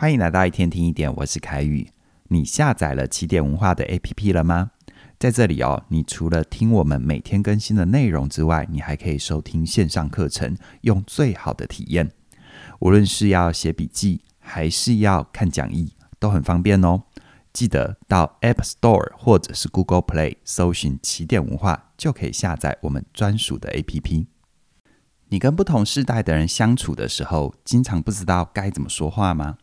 [0.00, 1.86] 欢迎来到一天听一点，我是凯宇。
[2.28, 4.70] 你下载了起点文化的 APP 了吗？
[5.18, 12.10] 在这里哦，你除了听我们每天更新的内容之外，你还可以收听线上课程，用最好的体验。
[12.78, 17.02] 无论是要写笔记，还是要看讲义，都很方便哦。
[17.52, 24.24] 记得到 App Store 或者是 Google Play 搜寻起点文化，就可以下载我们专属的 APP。
[25.28, 29.58] 你跟不同世代的人相处的时候，经常不知道该怎么说话吗？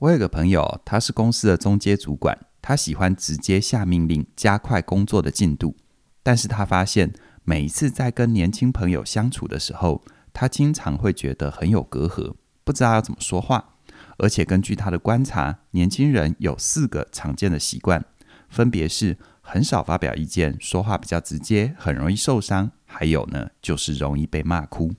[0.00, 5.74] 我有个朋友，他是公司的中阶主管，他喜欢直接下命令，加快工作的进度。
[6.22, 7.12] 但是他发现，
[7.42, 13.74] 每一次在跟年轻朋友相处的时候，他经常会觉得很有隔阂，不知道要怎么说话。
[14.18, 18.04] 而且根据他的观察，年轻人有四个常见的习惯，
[18.48, 24.92] 分别是很少发表意见，说话比较直接，很容易受伤，还有呢，就是容易被骂哭。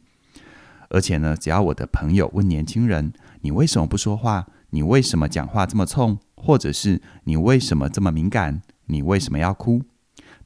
[0.89, 6.19] 而且呢，只要我的朋友问年轻人：“你为什么不说话？”你为什么讲话这么冲？
[6.35, 8.61] 或者是你为什么这么敏感？
[8.85, 9.81] 你为什么要哭？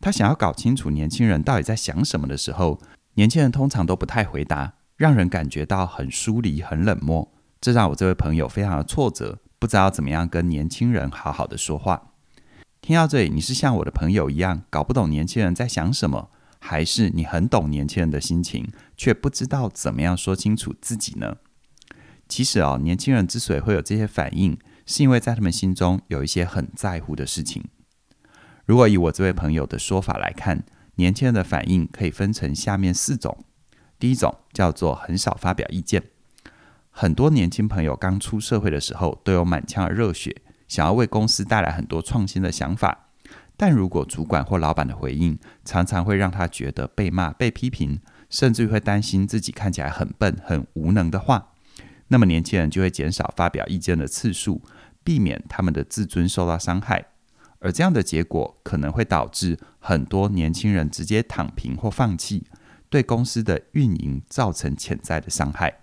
[0.02, 2.80] 他想要搞清楚年轻人到底在想什么的时候，
[3.14, 7.32] 年轻人通常都不太回答，让人感觉到很疏离、很冷漠。
[7.62, 12.12] 这让我这位朋友非常的挫折，不知道怎么样跟年轻人好好的说话。
[12.82, 21.38] 听到这里，你是像我的朋友一样搞不懂年轻人在想什么，还是你很懂年轻人的心情，却不知道怎么样说清楚自己呢？
[22.28, 27.64] 其实啊，年轻人之所以会有这些反应，是因为在他们心中有一些很在乎的事情。
[28.66, 30.64] 如果以我这位朋友的说法来看，
[30.96, 33.46] 年轻人的反应可以分成下面四种。
[34.00, 36.04] 第一种叫做很少发表意见。
[36.90, 43.10] 很多年轻朋友刚出社会的时候，都有满腔的热血，想要为公司带来很多创新的想法。
[43.56, 48.00] 但如果主管或老板的回应，常常会让他觉得被骂、被批评，
[48.30, 51.53] 甚至会担心自己看起来很笨、很无能的话。
[52.14, 54.62] 那么年轻人就会减少发表意见的次数，
[55.04, 57.08] 避免他们的自尊受到伤害，
[57.58, 62.46] 而这样的结果可能会导致很多年轻人直接躺平或放弃，
[62.88, 65.80] 对公司的运营造成潜在的伤害。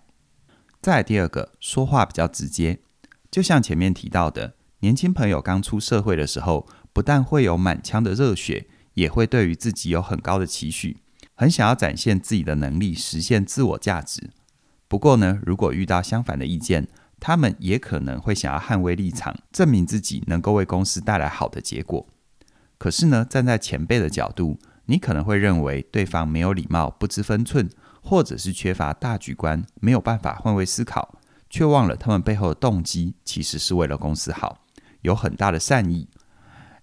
[0.81, 2.79] 再来第二个，说话比较直接，
[3.29, 10.99] 就像前面提到的，年轻朋友刚出社会的时候，不但会有满腔的热血，也会对于自己有很高的期许，
[11.35, 14.31] 很想要展现自己的能力，实现自我价值。
[14.91, 16.89] 不过呢，如果遇到相反的意见，
[17.21, 22.09] 他们也可能会想要捍卫立场，证明自己能够为公司带来好的结果。
[22.77, 27.71] 可是呢，站在前辈的角度，你可能会认为对方没有礼貌、不知分寸，
[28.03, 34.65] 或者是缺乏大局观，没有办法换位思考，却忘了他们背后的动机其实是为了公司好，
[35.03, 36.09] 有很大的善意。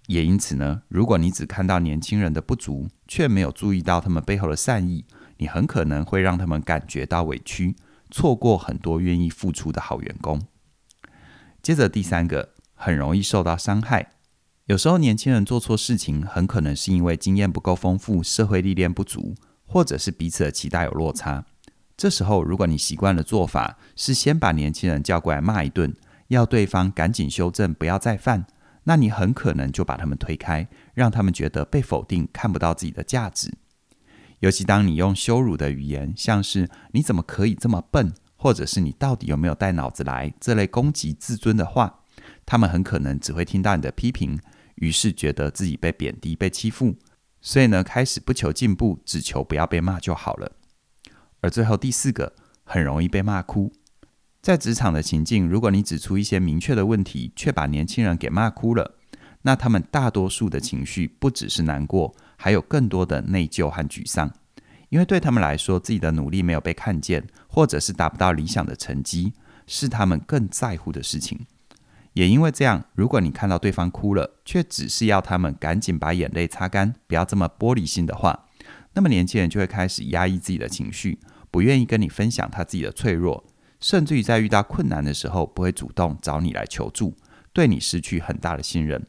[0.06, 5.04] 也因此呢，如果你只看到年轻人的不足，却没有注意到他们背后的善意，
[5.36, 7.76] 你很可能会让他们感觉到委屈。
[8.10, 10.46] 错过很多愿意付出的好员工。
[11.62, 14.12] 接着第三个，很容易受到伤害。
[14.66, 19.34] 有时候年轻人做错事情，很可能是因为经验不够丰富、社会历练不足，
[19.66, 21.46] 或者是彼此的期待有落差。
[21.96, 25.96] 这时候，如果你习惯的做法是先把年轻人叫过来骂一顿，
[26.28, 28.46] 要对方赶紧修正，不要再犯，
[28.84, 33.54] 那你很可能就把他们推开，让他们觉得被否定，看不到自己的价值。
[34.40, 42.00] 尤其当你用羞辱的语言，像是“你怎么可以这么笨”或者是“你到底有没有带脑子来”这类攻击自尊的话，
[42.46, 44.38] 他们很可能只会听到你的批评，
[44.76, 46.96] 于是觉得自己被贬低、被欺负，
[47.40, 50.52] 所以呢，开始不求进步，只求不要被骂就好了。
[51.40, 52.34] 而最后第四个，
[52.64, 53.72] 很容易被骂哭。
[54.40, 58.97] 在职场的情境，如果你指出一些明确的问题，却把年轻人给骂哭了。
[59.42, 64.32] 那他们大多数的情绪不只是难过，还有更多的内疚和沮丧，
[64.88, 69.32] 因为对他们来说，自己的努力没有被看见，或者是达不到理想的成绩，
[69.66, 71.46] 是他们更在乎的事情。
[72.14, 78.46] 也因为这样，如果你看到对方哭了，却只是要他们赶紧把眼泪擦干，不要这么玻璃心的话，
[78.94, 81.20] 那么年轻人就会开始压抑自己的情绪，
[81.50, 83.44] 不愿意跟你分享他自己的脆弱，
[83.78, 87.14] 甚至于在遇到困难的时候，不会主动找你来求助，
[87.52, 89.06] 对你失去很大的信任。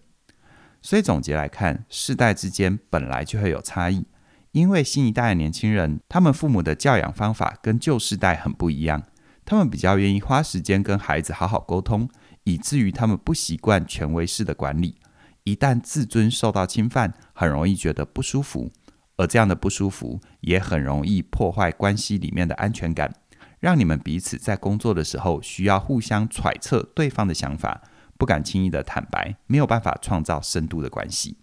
[0.81, 4.06] 所以总结来看，世代之间本来就会有差异，
[4.52, 9.04] 因为新一代的年轻人，他们父母的教养方法跟旧世代很不一样，
[9.44, 12.10] 他们比较愿意花时间跟孩子好好沟通，
[12.46, 14.96] 以至于他们不习惯权威式的管理，
[15.44, 18.72] 一旦自尊受到侵犯，很容易觉得不舒服，
[19.18, 23.14] 而这样的不舒服也很容易破坏关系里面的安全感，
[23.60, 27.81] 让你们彼此在工作的时候需要互相揣测对方的想法。
[28.19, 31.38] 不敢轻易的坦白，没有办法创造深度的关系。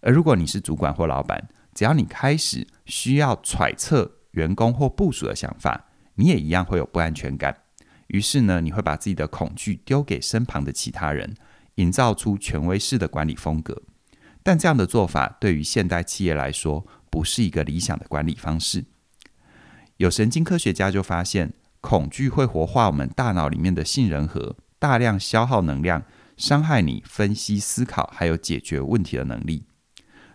[0.00, 7.58] 而如果你是主管或老板，只要你开始需要揣测员工或部属的想法，你也一样会有不安全感。
[8.06, 11.34] 于是呢，你会把自己的恐惧丢给身旁的其他人，
[11.74, 13.82] 营造出权威式的管理风格。
[14.44, 18.84] 但这样的做法对于现代企业来说，不是一个理想的管理方式。
[19.96, 26.02] 有神经科学家就发现，恐惧会活化我们大脑里面的杏仁核，大量消耗能量，
[26.36, 29.64] 伤害你分析、思考还有解决问题的能力。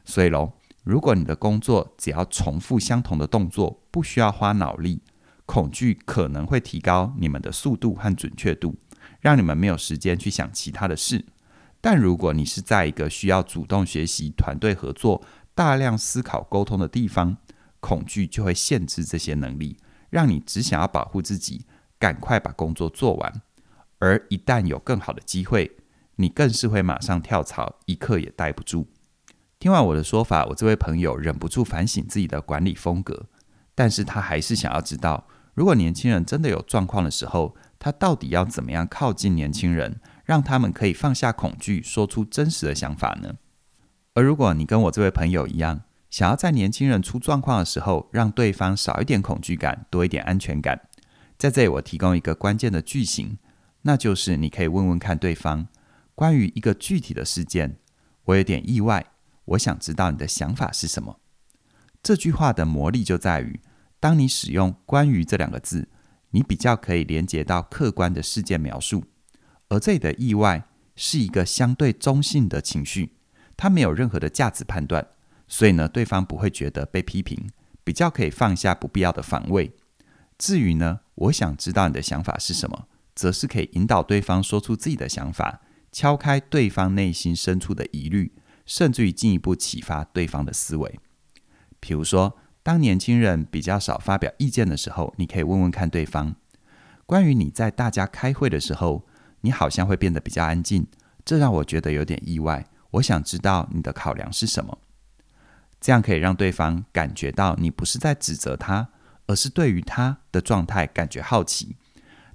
[0.05, 0.53] 所以喽，
[0.85, 5.01] 如果你的工作只要重复相同的动作，不需要花脑力，
[5.45, 8.77] 恐惧可能会提高你们的速度和准确度，
[9.19, 11.25] 让你们没有时间去想其他的事。
[11.81, 15.21] 但如果你是在一个需要主动学习、团队合作、
[15.53, 17.35] 大量思考沟通的地方，
[17.81, 19.75] 恐惧就会限制这些能力，
[20.09, 21.65] 让你只想要保护自己，
[21.99, 23.41] 赶快把工作做完。
[23.99, 25.77] 而一旦有更好的机会，
[26.15, 28.87] 你更是会马上跳槽，一刻也待不住。
[29.59, 33.25] 听完我的说法，我这位朋友忍不住反省自己的管理风格，
[33.73, 39.99] 但是他还是想要知道，如果年轻人真的有状况的时候，他到底要怎么样靠近年轻人？
[40.25, 43.35] 让他们可以放下恐惧，说出真实的想法呢？
[44.13, 50.89] 而如果你跟我这位朋友一样，想要在年轻人出状况的时候，让对方少一点恐惧感，多一点安全感，
[51.37, 53.37] 在这里我提供一个关键的句型，
[53.87, 55.69] 那就是你可以问问看对方，
[56.13, 57.77] 关于一个具体的事件，
[58.25, 59.13] 我有点意外，
[59.45, 61.21] 我想知道你的想法是什么。
[62.03, 63.61] 这句话的魔力就在于，
[63.97, 65.87] 当你使用“关于”这两个字，
[66.31, 69.05] 你比较可以连接到客观的事件描述。
[69.69, 70.67] 而这里的意外
[70.97, 73.13] 是一个相对中性的情绪，
[73.55, 75.07] 它没有任何的价值判断，
[75.47, 77.49] 所以呢，对方不会觉得被批评，
[77.85, 79.71] 比较可以放下不必要的防卫。
[80.37, 85.61] 至于呢，我想知道你的想法是什么，则是可以引导对方说出自己的想法，
[85.91, 88.31] 敲开对方内心深处的疑虑，
[88.67, 90.99] 甚至于进一步启发对方的思维。
[91.79, 96.35] 比如说，当年轻人比较少发表意见的时候，你可以问问看对方，
[97.07, 99.07] 关于你在大家开会的时候。
[99.41, 100.87] 你好像会变得比较安静，
[101.23, 102.65] 这让我觉得有点意外。
[102.89, 104.79] 我想知道你的考量是什么，
[105.79, 108.89] 这样可以让对方感觉到你不是在指责他，
[109.27, 111.77] 而是对于他的状态感觉好奇，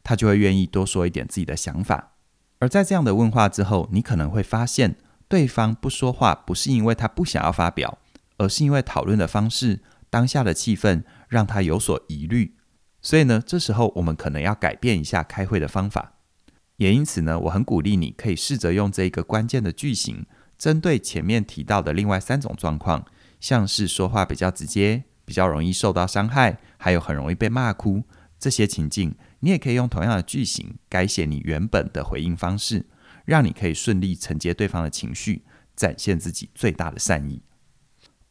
[0.03, 2.13] 他就会愿意多说一点自己的想法。
[2.59, 4.97] 而在这样的问话之后，你可能会发现，
[5.29, 7.99] 对方不说话不是因为他不想要发表，
[8.39, 12.55] 而是因为讨论的方式、当下的气氛让他有所疑虑。
[13.01, 16.13] 所以呢，这时候我们可能要改变一下开会的方法。
[16.77, 20.27] 也因此呢，我很鼓励你可以试着用这一个关键的句型，
[20.57, 23.05] 针对前面提到的另外三种状况，
[23.41, 28.05] 像是说话比较直接、比较容易受到伤害，还有很容易被骂哭
[28.39, 32.87] 这些情境，你也可以用同样的句型改写你原本的回应方式，
[33.25, 35.43] 让你可以顺利承接对方的情绪，
[35.75, 37.43] 展现自己最大的善意。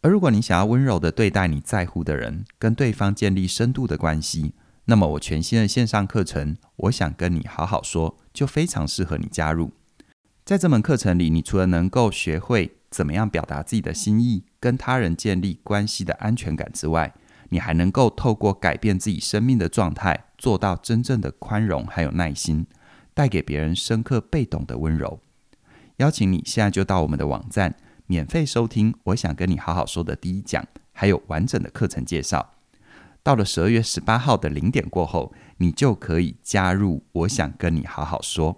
[0.01, 4.55] 而如果你想要温柔地对待你在乎的人，跟对方建立深度的关系。
[4.85, 9.71] 那么，我全新的线上课程，我想跟你好好说，就非常适合你加入。
[10.43, 17.13] 在这门课程里，你除了能够学会怎么样表达自己的心意，跟他人建立关系的安全感之外，
[17.51, 22.65] 你还能够透过改变自己生命的状态，做到真正的宽容还有耐心，
[23.13, 25.19] 带给别人深刻被懂的温柔。
[25.97, 27.75] 邀请你现在就到我们的网站，
[28.07, 32.53] 免费收听我想跟你好好说的第一讲，还有完整的课程介绍。
[33.21, 37.03] 到了十二月十八号的零点过后，你就可以加入。
[37.11, 38.57] 我想跟你好好说，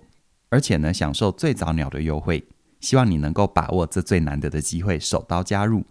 [0.50, 2.48] 而且呢，享受最早鸟的优惠。
[2.80, 5.84] 希望你能够把握这最难得的机会，手刀加入，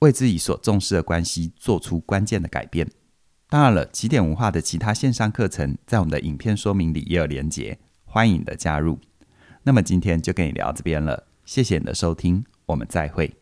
[0.00, 2.86] 为自己所重视的关系做出关键的改变。
[3.48, 8.98] 当然了，起点文化的其他线上课程在我们的影片说明里也有连结，欢迎你的加入。
[9.62, 13.34] 那么今天就跟你聊这边了，谢谢你的收听，我们再会。